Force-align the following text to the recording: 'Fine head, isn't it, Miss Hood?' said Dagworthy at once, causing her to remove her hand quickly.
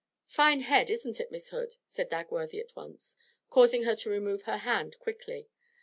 'Fine 0.25 0.61
head, 0.61 0.89
isn't 0.89 1.19
it, 1.19 1.31
Miss 1.31 1.49
Hood?' 1.49 1.75
said 1.85 2.09
Dagworthy 2.09 2.59
at 2.59 2.75
once, 2.75 3.15
causing 3.51 3.83
her 3.83 3.95
to 3.97 4.09
remove 4.09 4.41
her 4.45 4.57
hand 4.57 4.97
quickly. 4.97 5.47